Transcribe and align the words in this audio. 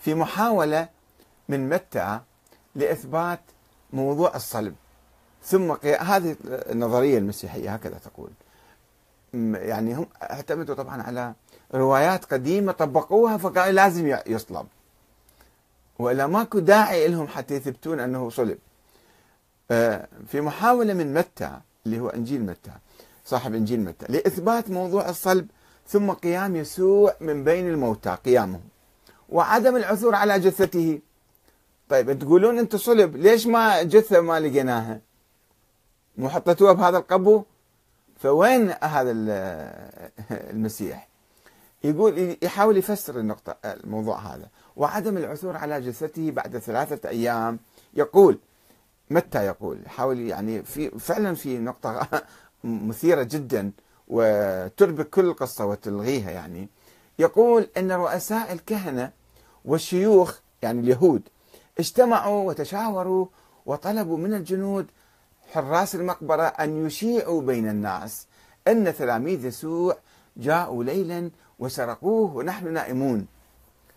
في 0.00 0.14
محاولة 0.14 0.88
من 1.48 1.68
متى 1.68 2.20
لإثبات 2.74 3.40
موضوع 3.92 4.36
الصلب. 4.36 4.74
ثم 5.44 5.72
هذه 6.00 6.36
النظرية 6.44 7.18
المسيحية 7.18 7.74
هكذا 7.74 7.98
تقول. 7.98 8.30
يعني 9.54 9.94
هم 9.94 10.06
اعتمدوا 10.22 10.74
طبعا 10.74 11.02
على 11.02 11.34
روايات 11.74 12.24
قديمة 12.24 12.72
طبقوها 12.72 13.36
فقالوا 13.36 13.72
لازم 13.72 14.16
يصلب. 14.26 14.66
وإلا 15.98 16.26
ماكو 16.26 16.58
داعي 16.58 17.08
لهم 17.08 17.28
حتى 17.28 17.54
يثبتون 17.54 18.00
أنه 18.00 18.30
صلب. 18.30 18.58
آه، 19.70 20.08
في 20.26 20.40
محاولة 20.40 20.94
من 20.94 21.14
متى 21.14 21.60
اللي 21.86 22.00
هو 22.00 22.08
إنجيل 22.08 22.46
متى 22.46 22.72
صاحب 23.24 23.54
إنجيل 23.54 23.80
متى 23.80 24.06
لإثبات 24.08 24.70
موضوع 24.70 25.08
الصلب 25.08 25.48
ثم 25.88 26.10
قيام 26.10 26.56
يسوع 26.56 27.14
من 27.20 27.44
بين 27.44 27.68
الموتى 27.68 28.10
قيامه. 28.10 28.60
وعدم 29.30 29.76
العثور 29.76 30.14
على 30.14 30.40
جثته. 30.40 30.98
طيب 31.88 32.18
تقولون 32.18 32.58
أنتم 32.58 32.78
صلب 32.78 33.16
ليش 33.16 33.46
ما 33.46 33.82
جثة 33.82 34.20
ما 34.20 34.40
لقيناها؟ 34.40 35.00
مو 36.16 36.28
حطيتوها 36.28 36.72
بهذا 36.72 36.98
القبو؟ 36.98 37.42
فوين 38.18 38.70
هذا 38.82 39.10
المسيح؟ 40.54 41.08
يقول 41.84 42.36
يحاول 42.42 42.76
يفسر 42.76 43.18
النقطة 43.18 43.56
الموضوع 43.64 44.18
هذا. 44.18 44.48
وعدم 44.76 45.16
العثور 45.16 45.56
على 45.56 45.80
جثته 45.80 46.30
بعد 46.30 46.58
ثلاثة 46.58 47.08
أيام. 47.08 47.58
يقول 47.94 48.38
متى 49.10 49.46
يقول؟ 49.46 49.78
حاول 49.86 50.20
يعني 50.20 50.62
في 50.62 50.90
فعلا 50.90 51.34
في 51.34 51.58
نقطة 51.58 52.08
مثيرة 52.64 53.22
جدا 53.22 53.72
وتربك 54.08 55.08
كل 55.10 55.24
القصة 55.24 55.66
وتلغيها 55.66 56.30
يعني. 56.30 56.68
يقول 57.18 57.68
أن 57.76 57.92
رؤساء 57.92 58.52
الكهنة 58.52 59.12
والشيوخ 59.64 60.38
يعني 60.62 60.80
اليهود 60.80 61.22
اجتمعوا 61.78 62.48
وتشاوروا 62.48 63.26
وطلبوا 63.66 64.16
من 64.16 64.34
الجنود 64.34 64.86
حراس 65.52 65.94
المقبرة 65.94 66.42
أن 66.42 66.86
يشيعوا 66.86 67.42
بين 67.42 67.68
الناس 67.68 68.26
أن 68.68 68.94
تلاميذ 68.94 69.44
يسوع 69.44 69.96
جاءوا 70.36 70.84
ليلا 70.84 71.30
وسرقوه 71.58 72.36
ونحن 72.36 72.72
نائمون. 72.72 73.26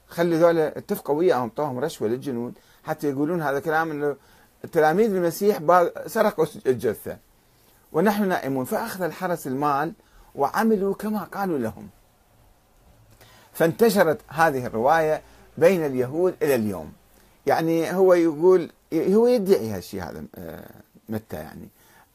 خلي 0.08 0.36
ذولا 0.36 0.78
اتفقوا 0.78 1.16
وياهم 1.16 1.50
طوهم 1.50 1.80
رشوة 1.80 2.08
للجنود 2.08 2.54
حتى 2.84 3.10
يقولون 3.10 3.42
هذا 3.42 3.60
كلام 3.60 3.92
أنه 3.92 4.16
تلاميذ 4.72 5.16
المسيح 5.16 5.60
سرقوا 6.08 6.46
الجثة. 6.66 7.18
ونحن 7.92 8.28
نائمون. 8.28 8.66
فأخذ 8.66 9.02
الحرس 9.02 9.48
المال 9.48 9.94
وعملوا 10.36 10.94
كما 10.94 11.24
قالوا 11.24 11.58
لهم. 11.58 11.90
فانتشرت 13.54 14.22
هذه 14.28 14.66
الرواية 14.66 15.22
بين 15.58 15.86
اليهود 15.86 16.36
إلى 16.42 16.56
اليوم. 16.56 16.94
يعني 17.46 17.94
هو 17.94 18.14
يقول 18.14 18.72
هو 18.94 19.28
يدعي 19.28 19.70
هالشيء 19.70 20.04
هذا 20.04 20.24
آه، 20.36 20.70
متى 21.10 21.36
يعني؟ 21.36 21.68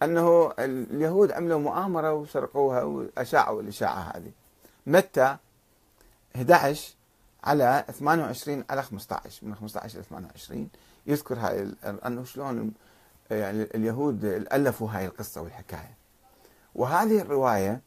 أنه 0.02 0.52
اليهود 0.58 1.32
عملوا 1.32 1.58
مؤامرة 1.58 2.12
وسرقوها 2.12 2.82
وأشاعوا 2.82 3.62
الإشاعة 3.62 4.12
هذه. 4.14 4.30
متى؟ 4.86 5.36
11 6.36 6.94
على 7.44 7.84
28 7.98 8.64
على 8.70 8.82
15 8.82 9.46
من 9.46 9.54
15 9.54 9.98
إلى 9.98 10.04
28 10.04 10.68
يذكر 11.06 11.34
هاي 11.34 11.68
أنه 12.06 12.24
شلون 12.24 12.72
يعني 13.30 13.62
اليهود 13.62 14.24
ألفوا 14.24 14.90
هاي 14.90 15.06
القصة 15.06 15.42
والحكاية. 15.42 15.96
وهذه 16.74 17.20
الرواية 17.20 17.80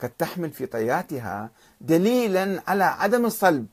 قد 0.00 0.10
تحمل 0.10 0.50
في 0.50 0.66
طياتها 0.66 1.50
دليلا 1.80 2.62
على 2.66 2.84
عدم 2.84 3.26
الصلب. 3.26 3.66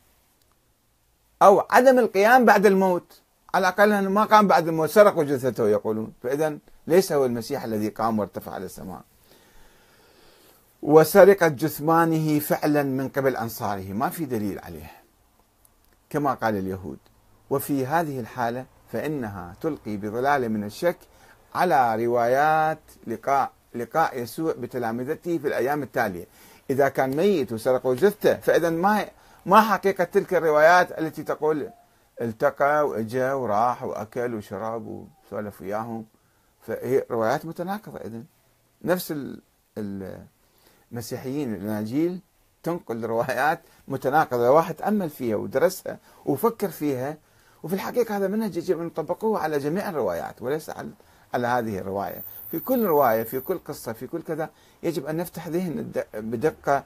أو 1.42 1.66
عدم 1.70 2.00
القيام 2.00 2.46
بعد 2.46 2.66
الموت. 2.66 3.22
على 3.54 3.68
الأقل 3.68 3.92
أنه 3.92 4.10
ما 4.10 4.24
قام 4.24 4.48
بعد 4.48 4.68
الموت 4.68 4.90
سرقوا 4.90 5.24
جثته 5.24 5.70
يقولون. 5.70 6.14
فإذا 6.24 6.58
ليس 6.88 7.12
هو 7.12 7.26
المسيح 7.26 7.64
الذي 7.64 7.90
قام 7.90 8.20
وارتفع 8.20 8.58
إلى 8.58 8.66
السماء. 8.66 9.02
وسرقة 10.82 11.48
جثمانه 11.48 12.40
فعلا 12.40 12.84
من 12.84 13.10
قبل 13.10 13.36
أنصاره. 13.36 13.94
ما 13.94 14.10
في 14.10 14.26
دليل 14.26 14.60
عليه. 14.60 14.92
كما 16.10 16.34
قال 16.34 16.58
اليهود. 16.58 16.98
وفي 17.50 17.86
هذه 17.86 18.20
الحالة 18.20 18.66
فإنها 18.92 19.56
تلقي 19.62 19.98
بظلال 19.98 20.50
من 20.50 20.64
الشك 20.64 20.98
على 21.56 22.06
روايات 22.06 22.80
لقاء 23.08 23.52
لقاء 23.76 24.20
يسوع 24.20 24.54
بتلامذته 24.54 25.38
في 25.38 25.48
الأيام 25.48 25.84
التالية. 25.84 26.28
إذا 26.70 26.90
كان 26.90 27.16
ميت 27.16 27.54
وسرقوا 27.54 27.96
جثته 27.96 28.36
فإذا 28.36 28.70
ما 28.70 29.06
ما 29.46 29.62
حقيقة 29.62 30.04
تلك 30.04 30.34
الروايات 30.34 31.00
التي 31.00 31.24
تقول 31.24 31.70
التقى 32.22 32.88
وإجا 32.88 33.34
وراح 33.34 33.84
وأكل 33.84 34.36
وشرب 34.36 35.08
وسولف 35.26 35.62
وياهم. 35.62 36.06
فهي 36.62 37.06
روايات 37.12 37.46
متناقضة 37.46 37.98
اذا 37.98 38.24
نفس 38.82 39.14
المسيحيين 40.92 41.54
الإناجيل 41.54 42.20
تنقل 42.64 43.06
روايات 43.06 43.62
متناقضة. 43.88 44.52
واحد 44.52 44.76
تامل 44.76 45.10
فيها 45.10 45.36
ودرسها 45.36 45.98
وفكر 46.26 46.70
فيها 46.70 47.18
وفي 47.64 47.74
الحقيقة 47.74 48.18
هذا 48.18 48.28
منهج 48.28 48.58
يجب 48.58 48.80
أن 48.80 48.86
نطبقه 48.86 49.40
على 49.40 49.58
جميع 49.60 49.90
الروايات 49.90 50.42
وليس 50.42 50.70
على 50.70 50.90
على 51.34 51.48
هذه 51.48 51.78
الرواية. 51.78 52.24
في 52.52 52.60
كل 52.60 52.86
رواية 52.86 53.24
في 53.24 53.40
كل 53.40 53.58
قصة 53.58 53.94
في 53.94 54.08
كل 54.08 54.22
كذا 54.22 54.50
يجب 54.84 55.06
أن 55.06 55.18
نفتح 55.18 55.48
ذهن 55.48 55.92
بدقة 56.14 56.84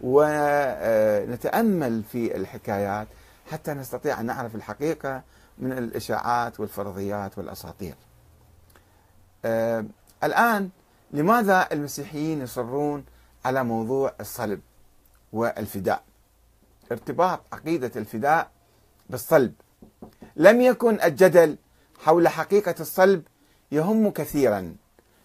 ونتأمل 0.00 1.62
في 2.02 2.36
الحكايات 2.36 3.08
حتى 3.50 3.74
نستطيع 3.74 4.20
أن 4.20 4.26
نعرف 4.26 4.54
الحقيقة 4.54 5.22
من 5.58 5.72
الإشاعات 5.72 6.60
والفرضيات 6.60 7.38
والأساطير. 7.38 7.94
آه 9.44 9.84
الآن 10.24 10.70
لماذا 11.12 11.68
المسيحيين 11.72 12.42
يصرون 12.42 13.04
على 13.44 13.64
موضوع 13.64 14.14
الصلب 14.20 14.60
والفداء؟ 15.32 16.02
ارتباط 16.92 17.40
عقيدة 17.52 17.90
الفداء 17.96 18.50
بالصلب. 19.10 19.52
لم 20.36 20.60
يكن 20.60 21.00
الجدل 21.00 21.56
حول 21.98 22.28
حقيقة 22.28 22.74
الصلب 22.80 23.22
يهم 23.72 24.10
كثيرا 24.10 24.76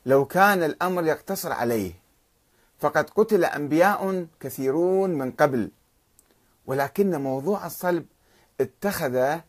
لو 0.06 0.25
كان 0.25 0.63
الأمر 0.63 1.06
يقتصر 1.06 1.51
عليه 1.51 1.94
فقد 2.80 3.10
قتل 3.10 3.46
أنبياء 3.46 4.26
كثيرون 4.40 5.10
من 5.10 5.32
قبل. 5.32 5.72
ولكن 6.66 7.22
موضوع 7.22 7.66
الصلب 7.66 8.06
اتخذ 8.62 9.40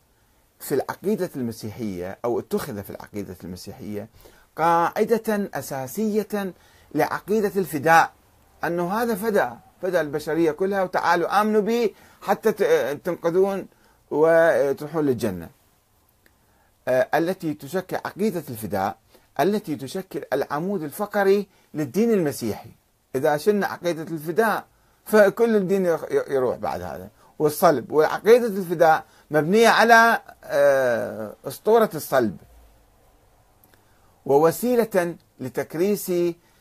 في 0.60 0.74
العقيدة 0.74 1.30
المسيحية 1.36 2.18
أو 2.24 2.38
اتخذ 2.38 2.82
في 2.82 2.90
العقيدة 2.90 3.36
المسيحية 3.44 4.08
قاعدة 4.56 5.50
أساسية 5.54 6.54
لعقيدة 6.94 7.52
الفداء 7.56 8.12
أنه 8.64 8.92
هذا 8.92 9.14
فدى 9.14 9.50
فدى 9.82 10.00
البشرية 10.00 10.52
كلها 10.52 10.82
وتعالوا 10.82 11.40
آمنوا 11.40 11.60
به 11.60 11.90
حتى 12.22 12.52
تنقذون 12.94 13.66
وتروحون 14.10 15.06
للجنة. 15.06 15.48
آه، 16.88 17.08
التي 17.14 17.54
تشكل 17.54 17.96
عقيدة 17.96 18.42
الفداء 18.48 18.98
التي 19.40 19.76
تشكل 19.76 20.22
العمود 20.32 20.82
الفقري 20.82 21.46
للدين 21.74 22.10
المسيحي. 22.10 22.70
إذا 23.14 23.36
شلنا 23.36 23.66
عقيدة 23.66 24.02
الفداء 24.02 24.64
فكل 25.04 25.56
الدين 25.56 25.96
يروح 26.10 26.56
بعد 26.56 26.82
هذا. 26.82 27.08
والصلب 27.38 27.92
وعقيدة 27.92 28.46
الفداء 28.46 29.04
مبنية 29.30 29.68
على 29.68 30.20
آه، 30.44 31.34
أسطورة 31.44 31.90
الصلب. 31.94 32.36
ووسيلة 34.26 35.16
لتكريس 35.40 36.12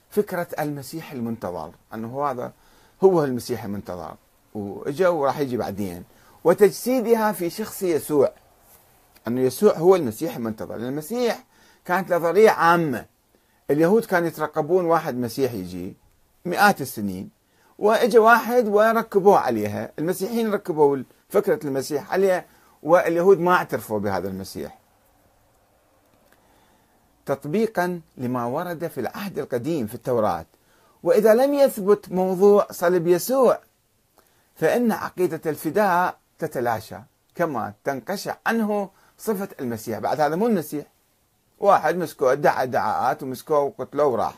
فكرة 0.09 0.47
المسيح 0.59 1.11
المنتظر. 1.11 1.71
أنه 1.93 2.25
هذا 2.25 2.51
هو 3.03 3.23
المسيح 3.23 3.63
المنتظر. 3.63 4.15
وإجا 4.53 5.07
وراح 5.09 5.39
يجي 5.39 5.57
بعدين. 5.57 6.03
وتجسيدها 6.43 7.31
في 7.31 7.49
شخص 7.49 7.83
يسوع. 7.83 8.31
أنه 9.27 9.41
يسوع 9.41 9.77
هو 9.77 9.95
المسيح 9.95 10.35
المنتظر. 10.35 10.75
المسيح 10.75 11.43
كانت 11.85 12.13
نظرية 12.13 12.49
عامة. 12.49 13.05
اليهود 13.71 14.05
كانوا 14.05 14.27
يترقبون 14.27 14.85
واحد 14.85 15.15
مسيح 15.15 15.53
يجي. 15.53 15.95
مئات 16.49 16.81
السنين 16.81 17.29
واجى 17.79 18.19
واحد 18.19 18.67
وركبوه 18.67 19.37
عليها. 19.37 19.91
المسيحيين 19.99 20.53
ركبوا 20.53 21.03
فكرة 21.29 21.67
المسيح 21.67 22.13
عليها 22.13 22.45
واليهود 22.83 23.39
ما 23.39 23.53
اعترفوا 23.53 23.99
بهذا 23.99 24.27
المسيح. 24.27 24.79
تطبيقا 27.25 28.01
لما 28.17 28.45
ورد 28.45 28.87
في 28.87 28.99
العهد 28.99 29.39
القديم 29.39 29.87
في 29.87 29.95
التوراة. 29.95 30.45
وإذا 31.03 31.33
لم 31.33 31.53
يثبت 31.53 32.11
موضوع 32.11 32.67
صلب 32.71 33.07
يسوع 33.07 33.59
فإن 34.55 34.91
عقيدة 34.91 35.41
الفداء 35.45 36.17
تتلاشى 36.39 36.97
كما 37.35 37.73
تنقشع 37.83 38.35
عنه 38.47 38.89
صفة 39.17 39.49
المسيح. 39.59 39.99
بعد 39.99 40.21
هذا 40.21 40.35
مو 40.35 40.47
المسيح. 40.47 40.85
واحد 41.59 41.95
مسكوه 41.95 42.31
ادعى 42.31 42.63
ادعاءات 42.63 43.23
ومسكوه 43.23 43.59
وقتلوه 43.59 44.07
وراح. 44.07 44.35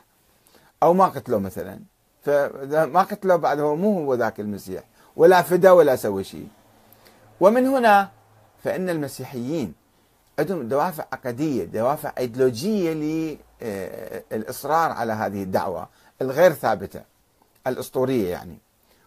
أو 0.83 0.93
ما 0.93 1.05
قتلوه 1.05 1.39
مثلا. 1.39 1.90
فما 2.21 3.01
قتلوه 3.01 3.35
بعد 3.35 3.59
هو 3.59 3.75
مو 3.75 3.99
هو 3.99 4.13
ذاك 4.13 4.39
المسيح 4.39 4.83
ولا 5.15 5.41
فدا 5.41 5.71
ولا 5.71 5.95
سوى 5.95 6.23
شيء. 6.23 6.47
ومن 7.39 7.67
هنا 7.67 8.09
فإن 8.63 8.89
المسيحيين 8.89 9.73
عندهم 10.39 10.67
دوافع 10.67 11.05
عقدية 11.13 11.63
دوافع 11.63 12.13
أيديولوجية 12.17 12.93
للإصرار 14.31 14.91
على 14.91 15.13
هذه 15.13 15.43
الدعوة 15.43 15.89
الغير 16.21 16.51
ثابتة 16.53 17.01
الأسطورية 17.67 18.29
يعني. 18.29 18.57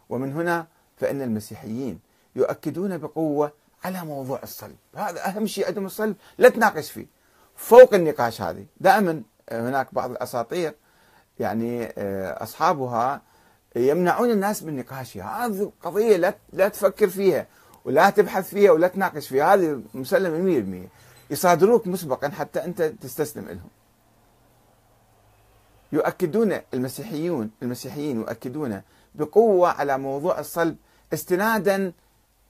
ومن 0.08 0.32
هنا 0.32 0.66
فإن 0.96 1.22
المسيحيين 1.22 2.00
يؤكدون 2.36 2.98
بقوة 2.98 3.52
على 3.84 4.04
موضوع 4.04 4.40
الصلب. 4.42 4.76
هذا 4.96 5.28
أهم 5.28 5.46
شيء 5.46 5.66
عندهم 5.66 5.86
الصلب 5.86 6.16
لا 6.38 6.48
تناقش 6.48 6.90
فيه. 6.90 7.06
فوق 7.56 7.94
النقاش 7.94 8.42
هذه 8.42 8.66
دائما 8.80 9.22
هناك 9.52 9.94
بعض 9.94 10.10
الأساطير 10.10 10.74
يعني 11.38 11.84
آه، 11.98 12.42
أصحابها 12.42 13.22
يمنعون 13.76 14.30
الناس 14.30 14.62
من 14.62 14.76
نقاشها. 14.76 15.46
هذه 15.46 15.72
قضية 15.82 16.16
لا 16.16 16.34
لا 16.52 16.68
تفكر 16.68 17.08
فيها 17.08 17.46
ولا 17.84 18.10
تبحث 18.10 18.48
فيها 18.48 18.70
ولا 18.70 18.88
تناقش 18.88 19.28
فيها. 19.28 19.54
هذه 19.54 19.80
مسلمة 19.94 20.38
100% 20.86 20.88
يصادروك 21.30 21.86
مسبقا 21.86 22.28
حتى 22.28 22.64
أنت 22.64 22.82
تستسلم 22.82 23.44
لهم. 23.48 23.68
يؤكدون 25.92 26.58
المسيحيون 26.74 27.50
المسيحيين 27.62 28.20
يؤكدون 28.20 28.82
بقوة 29.14 29.68
على 29.68 29.98
موضوع 29.98 30.38
الصلب 30.38 30.76
استنادا 31.12 31.92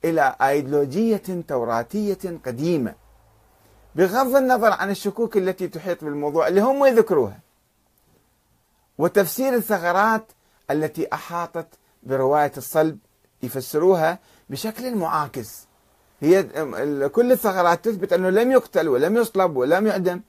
إلى 0.05 0.37
أيديولوجية 0.41 1.23
توراتية 1.49 2.39
قديمة 2.47 2.95
بغض 3.95 4.37
النظر 4.37 4.73
عن 4.73 4.91
الشكوك 4.91 5.37
التي 5.37 5.69
تحيط 5.69 6.05
بالموضوع 6.05 6.49
اللي 6.49 6.61
هم 6.61 6.85
يذكروها. 6.85 7.39
وتفسير 8.99 9.55
الثغرات 9.55 10.33
التي 10.71 11.09
أحاطت 11.13 11.69
برواية 12.03 12.53
الصلب 12.57 12.99
يفسروها 13.43 14.19
بشكل 14.51 14.95
معاكس. 14.97 15.67
هي 16.21 16.43
كل 17.09 17.33
الثغرات 17.33 17.85
تثبت 17.85 18.13
أنه 18.13 18.31
لم 18.31 18.53
يقتل 18.53 18.89
ولم 18.89 19.17
يصلب 19.17 19.57
ولم 19.57 19.87
يعدم 19.87 20.21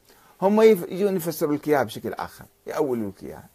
هم 0.42 0.62
يجون 0.62 1.16
يفسروا 1.16 1.56
لك 1.56 1.68
اياها 1.68 1.84
بشكل 1.84 2.14
آخر 2.14 2.46
يأولوا 2.68 3.10
لك 3.10 3.24
اياها 3.24 3.50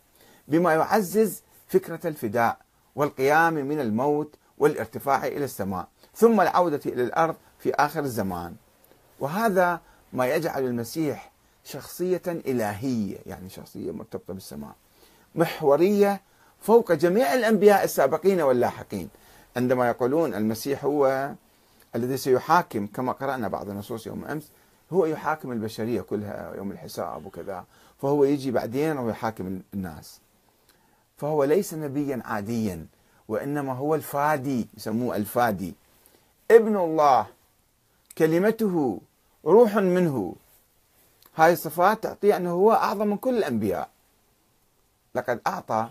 بما 0.49 0.75
يعزز 0.75 1.43
فكرة 1.69 2.07
الفداء 2.07 2.59
والقيام 2.97 3.55
من 3.55 3.81
الموت 3.81 4.37
والارتفاع 4.59 5.27
إلى 5.27 5.45
السماء 5.45 5.89
ثم 6.15 6.41
العودة 6.41 6.81
إلى 6.87 7.03
الأرض 7.03 7.37
في 7.59 7.75
آخر 7.75 8.01
الزمان. 8.01 8.55
وهذا 9.21 9.81
ما 10.13 10.27
يجعل 10.27 10.65
المسيح 10.65 11.33
شخصية 11.65 12.23
إلهية 12.27 13.19
يعني 13.27 13.49
شخصية 13.49 13.91
مرتبطة 13.93 14.35
بالسماء. 14.35 14.75
محورية 15.35 16.21
فوق 16.61 16.93
جميع 16.93 17.35
الأنبياء 17.35 17.85
السابقين 17.85 18.41
واللاحقين. 18.41 19.09
عندما 19.57 19.89
يقولون 19.89 20.35
المسيح 20.35 20.85
هو 20.85 21.31
الذي 21.95 22.17
سيحاكم 22.17 22.87
كما 22.87 23.13
قرأنا 23.13 23.49
بعض 23.49 23.69
النصوص 23.69 24.07
يوم 24.07 24.25
أمس 24.25 24.51
هو 24.93 25.07
يحاكم 25.07 25.53
البشرية 25.53 26.01
كلها 26.01 26.55
يوم 26.57 26.71
الحساب 26.71 27.27
وكذا 27.27 27.65
فهو 28.03 28.25
يجي 28.25 28.51
بعدين 28.51 28.99
ويحاكم 28.99 29.61
الناس. 29.75 30.21
فهو 31.17 31.45
ليس 31.45 31.75
نبيا 31.75 32.23
عاديا 32.25 32.87
وإنما 33.29 33.73
هو 33.73 33.95
الفادي 33.95 34.69
يسموه 34.77 35.17
الفادي. 35.17 35.75
ابن 36.51 36.77
الله 36.77 37.27
كلمته 38.19 39.01
روح 39.45 39.77
منه. 39.77 40.35
هاي 41.37 41.53
الصفات 41.53 42.03
تعطيه 42.03 42.37
أنه 42.37 42.51
هو 42.51 42.73
أعظم 42.73 43.07
من 43.07 43.17
كل 43.17 43.39
الأنبياء. 43.39 43.89
لقد 45.15 45.41
أعطى 45.47 45.91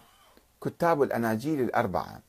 كتاب 0.63 1.03
الأناجيل 1.03 1.61
الأربعة 1.61 2.21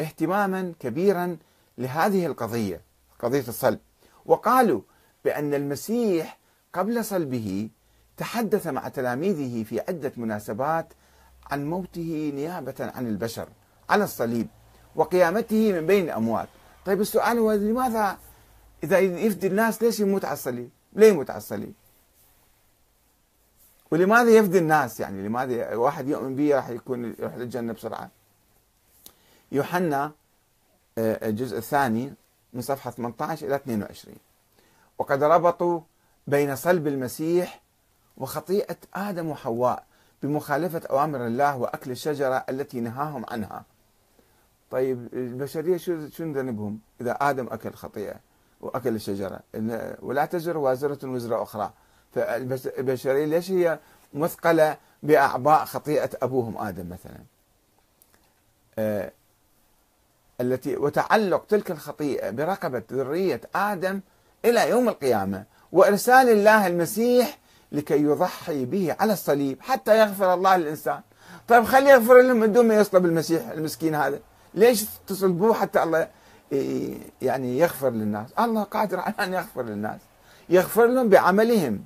اهتماما 0.00 0.72
كبيرا 0.80 1.36
لهذه 1.78 2.26
القضية 2.26 2.80
قضية 3.18 3.44
الصلب. 3.48 3.78
وقالوا 4.26 4.80
بأن 5.24 5.54
المسيح 5.54 6.38
قبل 6.72 7.04
صلبه 7.04 7.68
تحدث 8.16 8.66
مع 8.66 8.88
تلاميذه 8.88 9.64
في 9.64 9.80
عدة 9.80 10.12
مناسبات 10.16 10.92
عن 11.50 11.70
موته 11.70 12.32
نيابة 12.34 12.74
عن 12.80 13.06
البشر 13.06 13.48
على 13.90 14.04
الصليب 14.04 14.46
وقيامته 14.96 15.72
من 15.72 15.86
بين 15.86 16.04
الأموات. 16.04 16.48
طيب 16.86 17.00
السؤال 17.00 17.38
هو 17.38 17.52
لماذا 17.52 18.18
إذا 18.84 18.98
يفدي 18.98 19.46
الناس 19.46 19.82
ليش 19.82 20.00
يموت 20.00 20.24
على 20.24 20.32
الصليب؟ 20.32 20.70
ليه 20.92 21.08
يموت 21.08 21.30
على 21.30 21.38
الصليب؟ 21.38 21.74
ولماذا 23.92 24.30
يفدي 24.30 24.58
الناس 24.58 25.00
يعني؟ 25.00 25.28
لماذا 25.28 25.74
واحد 25.74 26.08
يؤمن 26.08 26.36
به 26.36 26.56
راح 26.56 26.68
يكون 26.68 27.14
يروح 27.18 27.34
للجنة 27.36 27.72
بسرعة؟ 27.72 28.10
يوحنا 29.52 30.12
آه، 30.98 31.28
الجزء 31.28 31.58
الثاني 31.58 32.14
من 32.52 32.60
صفحة 32.62 32.90
18 32.90 33.46
إلى 33.46 33.54
22 33.54 34.16
وقد 34.98 35.22
ربطوا 35.22 35.80
بين 36.26 36.56
صلب 36.56 36.86
المسيح 36.86 37.62
وخطيئة 38.16 38.76
آدم 38.94 39.28
وحواء 39.28 39.84
بمخالفة 40.22 40.82
أوامر 40.90 41.26
الله 41.26 41.56
وأكل 41.56 41.90
الشجرة 41.90 42.44
التي 42.48 42.80
نهاهم 42.80 43.24
عنها. 43.28 43.64
طيب 44.70 45.08
البشرية 45.12 45.76
شو 45.76 46.08
شو 46.08 46.24
ذنبهم 46.24 46.78
إذا 47.00 47.12
آدم 47.12 47.46
أكل 47.50 47.72
خطيئة 47.72 48.16
وأكل 48.60 48.94
الشجرة؟ 48.94 49.40
ولا 50.02 50.24
تزر 50.24 50.56
وازرة 50.56 51.08
وزر 51.08 51.42
أخرى. 51.42 51.72
فالبشرية 52.14 53.24
ليش 53.24 53.50
هي 53.50 53.78
مثقلة 54.14 54.76
بأعباء 55.02 55.64
خطيئة 55.64 56.10
أبوهم 56.22 56.58
آدم 56.58 56.88
مثلا؟ 56.90 57.18
آه 58.78 59.12
التي 60.40 60.76
وتعلق 60.76 61.44
تلك 61.48 61.70
الخطيئة 61.70 62.30
برقبة 62.30 62.82
ذرية 62.92 63.40
آدم 63.54 64.00
إلى 64.44 64.70
يوم 64.70 64.88
القيامة 64.88 65.44
وإرسال 65.72 66.28
الله 66.28 66.66
المسيح 66.66 67.38
لكي 67.72 68.02
يضحي 68.02 68.64
به 68.64 68.96
على 69.00 69.12
الصليب 69.12 69.62
حتى 69.62 69.98
يغفر 69.98 70.34
الله 70.34 70.56
للإنسان. 70.56 71.00
طيب 71.48 71.64
خليه 71.64 71.90
يغفر 71.90 72.20
لهم 72.20 72.36
من 72.36 72.52
دون 72.52 72.68
ما 72.68 72.74
يصلب 72.74 73.06
المسيح 73.06 73.48
المسكين 73.48 73.94
هذا. 73.94 74.20
ليش 74.54 74.84
تصلبوه 75.06 75.54
حتى 75.54 75.82
الله 75.82 76.08
يعني 77.22 77.58
يغفر 77.58 77.90
للناس؟ 77.90 78.28
الله 78.38 78.62
قادر 78.62 79.00
على 79.00 79.14
أن 79.20 79.32
يغفر 79.32 79.62
للناس. 79.62 80.00
يغفر 80.48 80.86
لهم 80.86 81.08
بعملهم. 81.08 81.84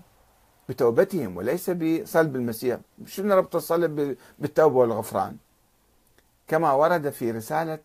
بتوبتهم 0.69 1.37
وليس 1.37 1.71
بصلب 1.71 2.37
المسيح. 2.37 2.79
شنو 3.07 3.35
ربط 3.35 3.57
الصلب 3.57 4.17
بالتوبة 4.39 4.77
والغفران؟ 4.77 5.37
كما 6.49 6.73
ورد 6.73 7.11
في 7.11 7.31
رسالة 7.31 7.79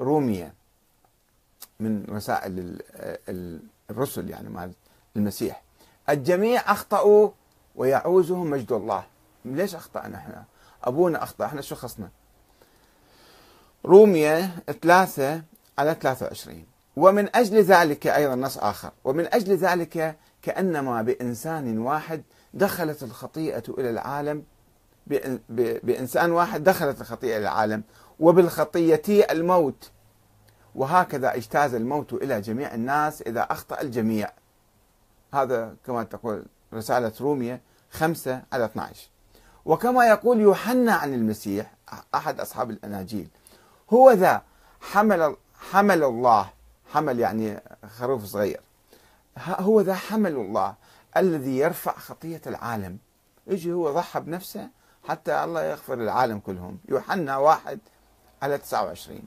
رومية 0.00 0.54
من 1.80 2.04
رسائل 2.08 2.82
الرسل 3.90 4.30
يعني 4.30 4.48
مال 4.48 4.72
المسيح. 5.16 5.62
الجميع 6.08 6.72
أخطأوا 6.72 7.30
ويعوزهم 7.76 8.50
مجد 8.50 8.72
الله. 8.72 9.04
ليش 9.44 9.74
أخطأنا 9.74 10.16
إحنا؟ 10.16 10.44
أبونا 10.84 11.22
أخطأ. 11.22 11.44
إحنا 11.44 11.60
شو 11.60 11.74
خصنا؟ 11.74 12.08
رومية 13.84 14.50
ثلاثة 14.82 15.42
على 15.78 15.96
23 16.00 16.64
ومن 16.96 17.36
أجل 17.36 17.62
ذلك 17.62 18.06
أيضا 18.06 18.34
نص 18.34 18.58
آخر. 18.58 18.90
ومن 19.04 19.34
أجل 19.34 19.56
ذلك 19.56 20.16
كأنما 20.44 21.02
بإنسان 21.02 21.78
واحد 21.78 22.22
دخلت 22.54 23.02
الخطيئة 23.02 23.62
إلى 23.68 23.90
العالم 23.90 24.42
بإنسان 25.82 26.32
واحد 26.32 26.64
دخلت 26.64 27.00
الخطيئة 27.00 27.36
إلى 27.36 27.42
العالم 27.42 27.82
وبالخطية 28.20 29.02
الموت. 29.30 29.90
وهكذا 30.74 31.34
اجتاز 31.34 31.74
الموت 31.74 32.12
إلى 32.12 32.40
جميع 32.40 32.74
الناس 32.74 33.22
إذا 33.22 33.40
أخطأ 33.40 33.80
الجميع. 33.80 34.32
هذا 35.34 35.74
كما 35.86 36.02
تقول 36.02 36.44
رسالة 36.74 37.12
رومية 37.20 37.60
خمسة 37.90 38.42
على 38.52 38.64
12 38.64 39.08
وكما 39.64 40.06
يقول 40.06 40.40
يوحنا 40.40 40.94
عن 40.94 41.14
المسيح 41.14 41.74
أحد 42.14 42.40
أصحاب 42.40 42.70
الأناجيل 42.70 43.28
هو 43.90 44.10
ذا 44.10 44.42
حمل 44.80 45.36
حمل 45.70 46.02
الله. 46.02 46.50
حمل 46.92 47.20
يعني 47.20 47.60
خروف 47.98 48.24
صغير. 48.24 48.60
هو 49.38 49.80
ذا 49.80 49.94
حمل 49.94 50.32
الله 50.32 50.74
الذي 51.16 51.58
يرفع 51.58 51.92
خطية 51.98 52.42
العالم. 52.46 52.98
يجي 53.46 53.72
هو 53.72 53.92
ضحى 53.92 54.20
بنفسه 54.20 54.68
حتى 55.08 55.44
الله 55.44 55.62
يغفر 55.62 55.94
العالم 55.94 56.38
كلهم. 56.38 56.78
يوحنا 56.88 57.36
واحد 57.36 57.78
على 58.42 58.58
29 58.58 59.22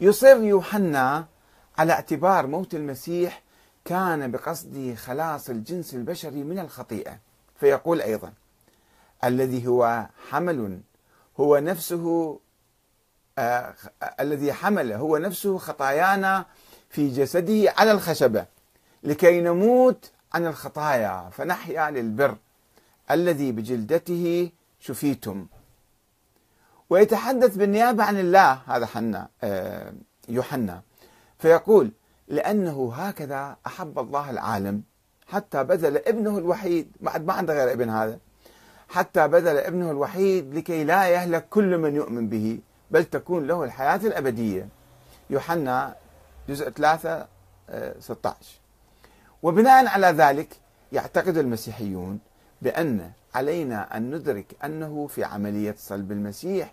يصر 0.00 0.42
يوحنا 0.42 1.26
على 1.78 1.92
اعتبار 1.92 2.46
موت 2.46 2.74
المسيح 2.74 3.42
كان 3.84 4.30
بقصد 4.30 4.94
خلاص 4.94 5.50
الجنس 5.50 5.94
البشري 5.94 6.44
من 6.44 6.58
الخطيئة. 6.58 7.18
فيقول 7.60 8.00
أيضا 8.00 8.32
الذي 9.24 9.66
هو 9.66 10.06
حمل 10.30 10.80
هو 11.40 11.58
نفسه 11.58 12.38
آه 13.38 13.74
الذي 14.20 14.52
حمل 14.52 14.92
هو 14.92 15.18
نفسه 15.18 15.58
خطايانا 15.58 16.46
في 16.90 17.08
جسده 17.08 17.74
على 17.78 17.92
الخشبة 17.92 18.46
لكي 19.02 19.40
نموت 19.40 20.10
عن 20.34 20.46
الخطايا. 20.46 21.30
فنحيا 21.32 21.90
للبر 21.90 22.36
الذي 23.10 23.52
بجلدته 23.52 24.50
شفيتم. 24.80 25.46
ويتحدث 26.90 27.56
بالنيابة 27.56 28.04
عن 28.04 28.20
الله 28.20 28.52
هذا 28.66 28.86
حنا 28.86 29.28
آه، 29.42 29.92
يوحنا 30.28 30.82
فيقول 31.38 31.90
لأنه 32.28 32.92
هكذا 32.94 33.56
أحب 33.66 33.98
الله 33.98 34.30
العالم 34.30 34.82
حتى 35.26 35.64
بذل 35.64 35.96
ابنه 35.96 36.38
الوحيد. 36.38 36.88
بعد 37.00 37.26
ما 37.26 37.32
عنده 37.32 37.54
غير 37.54 37.72
ابن 37.72 37.90
هذا. 37.90 38.18
حتى 38.88 39.28
بذل 39.28 39.56
ابنه 39.56 39.90
الوحيد 39.90 40.54
لكي 40.54 40.84
لا 40.84 41.08
يهلك 41.08 41.48
كل 41.48 41.78
من 41.78 41.94
يؤمن 41.94 42.28
به 42.28 42.58
بل 42.90 43.04
تكون 43.04 43.46
له 43.46 43.64
الحياة 43.64 43.96
الأبدية. 43.96 44.68
يوحنا 45.30 45.94
جزء 46.48 46.70
3 46.70 47.26
16 48.00 48.30
آه، 48.30 48.44
وبناء 49.42 49.86
على 49.86 50.06
ذلك 50.06 50.48
يعتقد 50.92 51.38
المسيحيون 51.38 52.18
بأن 52.62 53.10
علينا 53.34 53.96
أن 53.96 54.14
ندرك 54.14 54.46
أنه 54.64 55.06
في 55.06 55.24
عملية 55.24 55.74
صلب 55.78 56.12
المسيح 56.12 56.72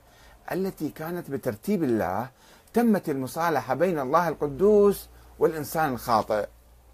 التي 0.52 0.90
كانت 0.90 1.32
بترتيب 1.32 1.84
الله 1.84 2.30
تمت 2.74 3.10
المصالحة 3.10 3.74
بين 3.74 4.00
الله 4.00 4.28
القدوس 4.28 5.08
والإنسان 5.40 5.94
الخاطئ. 5.94 6.48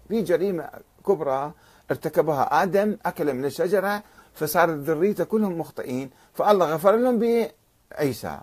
في 0.08 0.22
جريمة 0.22 0.68
كبرى 1.06 1.52
ارتكبها 1.90 2.62
آدم 2.62 2.96
أكل 3.06 3.34
من 3.34 3.44
الشجرة 3.44 4.02
فصارت 4.34 4.78
ذريته 4.78 5.24
كلهم 5.24 5.58
مخطئين 5.58 6.10
فالله 6.34 6.74
غفر 6.74 6.96
لهم 6.96 7.18
بعيسى 7.18 8.40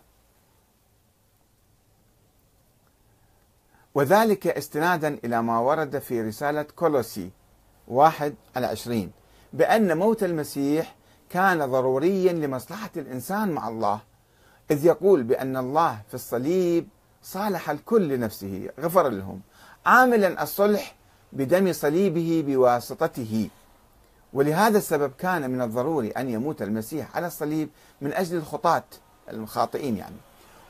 وذلك 3.97 4.47
استنادا 4.47 5.17
إلى 5.25 5.41
ما 5.41 5.59
ورد 5.59 5.99
في 5.99 6.21
رسالة 6.21 6.61
كولوسي 6.61 7.29
واحد 7.87 8.35
على 8.55 8.65
عشرين 8.65 9.11
بأن 9.53 9.97
موت 9.97 10.23
المسيح 10.23 10.95
كان 11.29 11.71
ضروريا 11.71 12.33
لمصلحة 12.33 12.89
الإنسان 12.97 13.51
مع 13.51 13.67
الله 13.67 13.99
إذ 14.71 14.85
يقول 14.85 15.23
بأن 15.23 15.57
الله 15.57 16.01
في 16.07 16.13
الصليب 16.13 16.87
صالح 17.23 17.69
الكل 17.69 18.09
لنفسه 18.09 18.69
غفر 18.79 19.09
لهم 19.09 19.41
عاملا 19.85 20.43
الصلح 20.43 20.95
بدم 21.33 21.73
صليبه 21.73 22.43
بواسطته. 22.47 23.49
ولهذا 24.33 24.77
السبب 24.77 25.11
كان 25.19 25.49
من 25.49 25.61
الضروري 25.61 26.09
أن 26.09 26.29
يموت 26.29 26.61
المسيح 26.61 27.15
على 27.15 27.27
الصليب 27.27 27.69
من 28.01 28.13
أجل 28.13 28.37
الخطاة 28.37 28.83
الخاطئين 29.29 29.97
يعني. 29.97 30.15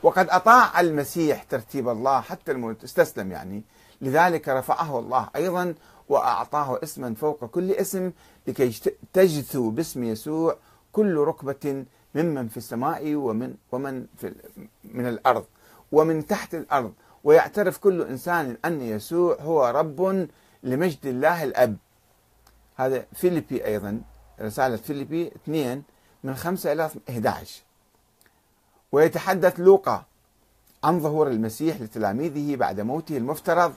وقد 0.02 0.28
أطاع 0.30 0.80
المسيح 0.80 1.42
ترتيب 1.42 1.88
الله 1.88 2.20
حتى 2.20 2.52
الموت 2.52 2.84
استسلم 2.84 3.32
يعني. 3.32 3.62
لذلك 4.00 4.48
رفعه 4.48 4.98
الله 4.98 5.28
أيضا 5.36 5.74
وأعطاه 6.08 6.78
اسما 6.82 7.14
فوق 7.14 7.44
كل 7.44 7.72
اسم 7.72 8.12
لكي 8.46 8.80
تجثو 9.12 9.70
باسم 9.70 10.04
يسوع 10.04 10.56
كل 10.92 11.16
ركبة 11.16 11.84
ممن 12.14 12.48
في 12.48 12.56
السماء 12.56 13.14
ومن 13.14 13.54
ومن 13.72 14.06
في 14.16 14.34
من 14.84 15.08
الأرض 15.08 15.44
ومن 15.92 16.26
تحت 16.26 16.54
الأرض. 16.54 16.92
ويعترف 17.24 17.78
كل 17.78 18.02
إنسان 18.02 18.56
أن 18.64 18.80
يسوع 18.80 19.36
هو 19.40 19.66
رب 19.66 20.28
لمجد 20.62 21.06
الله 21.06 21.44
الأب. 21.44 21.76
هذا 22.76 23.06
فيليبي 23.12 23.64
أيضا 23.64 24.00
رسالة 24.40 24.76
فيليبي 24.76 25.26
2 25.26 25.82
من 26.24 26.34
5 26.34 26.72
إلى 26.72 26.90
11 27.10 27.62
ويتحدث 28.92 29.60
لوقا 29.60 30.04
عن 30.84 31.00
ظهور 31.00 31.28
المسيح 31.28 31.80
لتلاميذه 31.80 32.56
بعد 32.56 32.80
موته 32.80 33.16
المفترض 33.16 33.74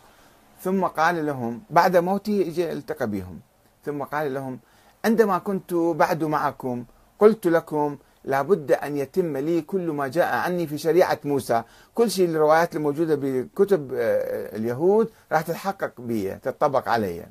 ثم 0.62 0.86
قال 0.86 1.26
لهم 1.26 1.62
بعد 1.70 1.98
موته 1.98 2.42
اجى 2.42 2.72
التقى 2.72 3.08
بهم 3.08 3.40
ثم 3.86 4.04
قال 4.04 4.34
لهم 4.34 4.60
عندما 5.06 5.38
كنت 5.38 5.74
بعد 5.74 6.24
معكم 6.24 6.86
قلت 7.20 7.48
لكم 7.48 7.98
لابد 8.24 8.72
أن 8.72 8.98
يتم 8.98 9.38
لي 9.38 9.62
كل 9.62 9.92
ما 9.92 10.08
جاء 10.08 10.36
عني 10.36 10.68
في 10.68 10.78
شريعة 10.78 11.20
موسى. 11.26 11.64
كل 11.96 12.12
شيء 12.12 12.30
الروايات 12.30 12.76
الموجودة 12.76 13.16
بكتب 13.16 13.94
آه، 13.94 14.56
اليهود 14.56 15.10
راح 15.32 15.42
تتحقق 15.42 16.02
بي 16.02 16.36
تطبق 16.36 16.90
علي. 16.90 17.26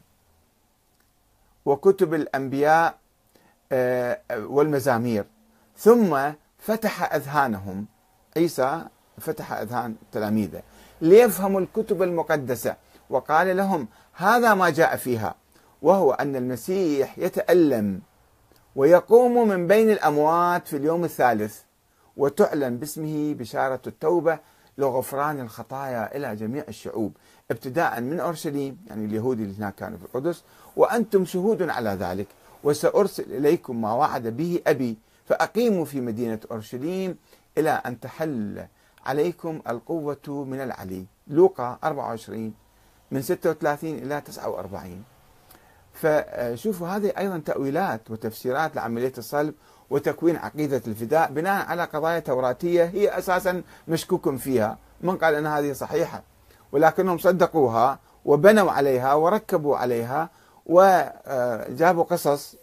وكتب 1.64 2.14
الأنبياء 2.14 2.98
آه، 3.72 4.20
والمزامير. 4.30 5.24
ثم 5.76 6.18
فتح 6.60 7.14
أذهانهم. 7.14 7.86
عيسى 8.36 8.84
فتح 9.18 9.52
أذهان 9.52 9.94
تلاميذه 10.12 10.62
ليفهموا 11.00 11.60
الكتب 11.60 12.02
المقدسة. 12.02 12.76
وقال 13.10 13.56
لهم 13.56 13.88
هذا 14.12 14.54
ما 14.54 14.70
جاء 14.70 14.96
فيها 14.96 15.34
وهو 15.82 16.12
أن 16.12 16.36
المسيح 16.36 17.18
يتألم 17.18 18.00
ويقوم 18.76 19.48
من 19.48 19.66
بين 19.66 19.90
الأموات 19.90 20.68
في 20.68 20.76
اليوم 20.76 21.04
الثالث 21.04 21.60
وتعلن 22.16 22.76
باسمه 22.76 23.34
بشارة 23.34 23.80
التوبة 23.86 24.38
لغفران 24.78 25.40
الخطايا 25.40 26.16
إلى 26.16 26.36
جميع 26.36 26.64
الشعوب. 26.68 27.16
ابتداء 27.50 28.00
من 28.00 28.20
أورشليم 28.20 28.78
يعني 28.86 29.04
اليهود 29.04 29.40
اللي 29.40 29.58
هناك 29.58 29.74
كانوا 29.74 29.98
في 29.98 30.04
القدس 30.04 30.42
وأنتم 30.76 31.24
شهود 31.24 31.62
على 31.62 31.90
ذلك. 31.90 32.26
وسأرسل 32.64 33.24
إليكم 33.32 33.80
ما 33.80 33.92
وعد 33.92 34.26
به 34.26 34.60
أبي 34.66 34.98
فأقيموا 35.30 35.84
في 35.84 36.00
مدينة 36.00 36.38
أورشليم 36.50 37.16
إلى 37.58 37.70
أن 37.70 38.00
تحل 38.00 38.66
عليكم 39.06 39.60
القوة 39.68 40.44
من 40.48 40.60
العلي. 40.60 41.06
لوقا 41.26 41.78
24 41.84 42.54
من 43.10 43.22
36 43.22 43.94
إلى 43.98 44.20
49 44.20 45.04
فشوفوا 45.92 46.88
هذه 46.88 47.12
أيضا 47.18 47.38
تأويلات 47.38 48.10
وتفسيرات 48.10 48.76
لعملية 48.76 49.12
الصلب 49.18 49.54
وتكوين 49.90 50.36
عقيدة 50.36 50.82
الفداء 50.86 51.32
بناء 51.32 51.66
على 51.66 51.84
قضايا 51.84 52.18
توراتية 52.18 52.84
هي 52.84 53.18
أساسا 53.18 53.62
مشكوك 53.88 54.36
فيها. 54.36 54.78
من 55.00 55.16
قال 55.16 55.34
أن 55.34 55.46
هذه 55.46 55.72
صحيحة؟ 55.72 56.22
ولكنهم 56.72 57.18
صدقوها 57.18 57.98
وبنوا 58.24 58.70
عليها 58.70 59.14
وركبوا 59.14 59.76
عليها 59.76 60.30
وجابوا 60.66 62.04
قصص 62.04 62.56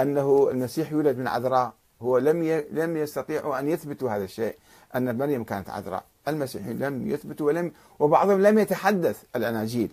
أنه 0.00 0.48
المسيح 0.50 0.92
يولد 0.92 1.18
من 1.18 1.28
عذراء. 1.28 1.72
هو 2.04 2.18
لم 2.18 2.64
لم 2.70 2.96
يستطيعوا 2.96 3.58
أن 3.58 3.68
يثبتوا 3.68 4.10
هذا 4.10 4.24
الشيء 4.24 4.56
أن 4.96 5.18
مريم 5.18 5.44
كانت 5.44 5.70
عذراء 5.70 6.04
المسيحيين 6.28 6.78
لم 6.78 7.10
يثبتوا 7.10 7.46
ولم 7.46 7.72
وبعضهم 7.98 8.42
لم 8.42 8.58
يتحدث 8.58 9.22
الأناجيل 9.36 9.92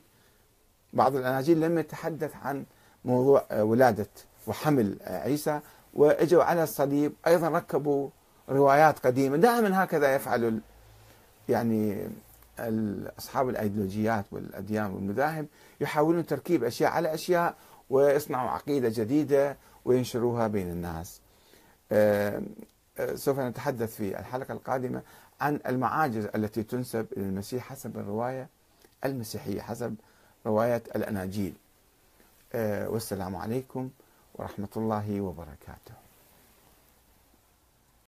بعض 0.94 1.16
الأناجيل 1.16 1.62
لم 1.62 1.78
يتحدث 1.80 2.36
عن 2.44 2.66
موضوع 3.06 3.46
ولادة 3.52 4.08
وحمل 4.48 4.98
عيسى 5.04 5.60
وإجوا 5.94 6.44
على 6.44 6.64
الصليب 6.64 7.14
أيضا 7.28 7.50
ركبوا 7.50 8.10
روايات 8.50 9.00
قديمة 9.00 9.38
دائما 9.38 9.84
هكذا 9.84 10.16
يفعل 10.16 10.62
يعني 11.50 12.08
اصحاب 13.20 13.50
الأيديولوجيات 13.50 14.26
والأديان 14.32 14.92
والمذاهب 14.92 15.46
يحاولون 15.82 16.26
تركيب 16.26 16.64
أشياء 16.64 16.92
على 16.92 17.14
أشياء 17.14 17.56
ويصنعوا 17.90 18.50
عقيدة 18.50 18.90
جديدة 18.96 19.58
وينشروها 19.86 20.48
بين 20.48 20.70
الناس. 20.70 21.22
آه، 21.92 22.42
آه، 22.98 23.16
سوف 23.16 23.40
نتحدث 23.40 23.96
في 23.96 24.20
الحلقة 24.20 24.52
القادمة 24.52 25.02
عن 25.42 25.60
المعاجز 25.68 26.26
التي 26.36 26.64
تنسب 26.64 27.06
إلى 27.18 27.26
المسيح 27.26 27.64
حسب 27.70 27.98
الرواية 27.98 28.48
المسيحية 29.06 29.62
حسب 29.62 29.96
رواية 30.46 30.84
الأناجيل. 30.96 31.54
آه، 32.54 32.90
والسلام 32.90 33.36
عليكم 33.36 33.90
ورحمة 34.36 34.68
الله 34.78 35.22
وبركاته 35.22 36.01